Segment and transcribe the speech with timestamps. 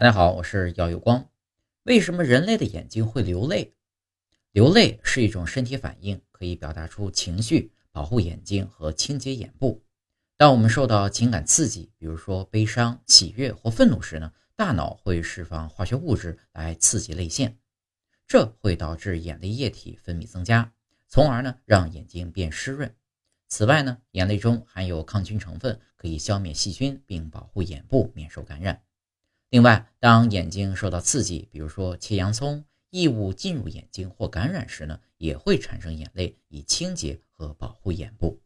[0.00, 1.28] 大家好，我是姚有光。
[1.82, 3.74] 为什么人类的眼睛会流泪？
[4.52, 9.82] 流泪是一种身体反应，可以表达出情绪、保护眼睛和清洁眼部。
[10.36, 17.58] 当我们受到情感刺激，比如说悲伤、喜悦或愤怒时呢，大脑会释放化学物质来刺激泪腺，
[18.24, 20.72] 这会导致眼泪液体分泌增加，
[21.08, 22.94] 从而呢让眼睛变湿润。
[23.48, 28.80] 此外呢，眼泪中含有抗菌成分，可以消灭细菌并保护眼部免受感染。
[29.50, 38.42] 另外，当眼睛受到刺激，比如说切洋葱，异物进入眼睛或感染时呢，也会产生眼泪，以清洁和保护眼部。